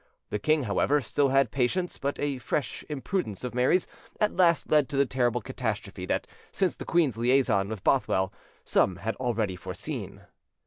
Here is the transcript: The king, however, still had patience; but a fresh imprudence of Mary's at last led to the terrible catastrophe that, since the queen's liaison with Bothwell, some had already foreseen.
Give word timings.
The 0.31 0.39
king, 0.39 0.63
however, 0.63 0.99
still 0.99 1.29
had 1.29 1.51
patience; 1.51 1.99
but 1.99 2.19
a 2.19 2.39
fresh 2.39 2.83
imprudence 2.89 3.43
of 3.43 3.53
Mary's 3.53 3.85
at 4.19 4.35
last 4.35 4.71
led 4.71 4.89
to 4.89 4.97
the 4.97 5.05
terrible 5.05 5.41
catastrophe 5.41 6.07
that, 6.07 6.25
since 6.51 6.75
the 6.75 6.85
queen's 6.85 7.17
liaison 7.19 7.69
with 7.69 7.83
Bothwell, 7.83 8.33
some 8.65 8.95
had 8.95 9.15
already 9.17 9.55
foreseen. 9.55 10.21